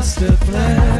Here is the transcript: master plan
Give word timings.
master 0.00 0.34
plan 0.46 0.99